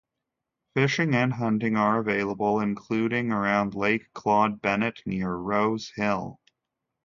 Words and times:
Fishing 0.75 1.13
and 1.13 1.31
hunting 1.33 1.75
are 1.75 1.99
available, 1.99 2.59
including 2.59 3.31
around 3.31 3.75
Lake 3.75 4.11
Claude 4.15 4.59
Bennett 4.59 5.03
near 5.05 5.29
Rose 5.31 5.91
Hill. 5.95 6.39